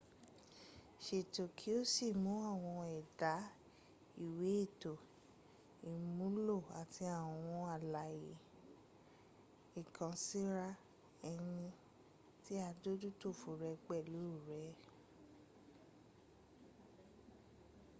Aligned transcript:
sètò 1.05 1.43
kí 1.57 1.69
o 1.79 1.81
sí 1.93 2.07
mú 2.23 2.33
àwọn 2.51 2.77
èdà 2.99 3.33
ìwẹ́ 4.25 4.53
ètò 4.65 4.93
ìmúlò 5.91 6.57
àti 6.81 7.03
àwọn 7.21 7.59
àlàyé 7.75 8.33
ìkànsíra-eni 9.81 11.63
tí 12.43 12.53
adójútòfò 12.69 13.49
rẹ 13.63 13.71
pèlú 13.87 14.23
re 14.47 14.63